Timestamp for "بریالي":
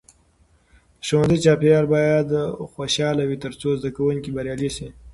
4.35-4.69